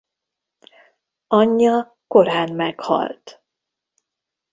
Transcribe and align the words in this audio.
Anyja 1.27 1.97
korán 2.07 2.51
meghalt. 2.53 3.43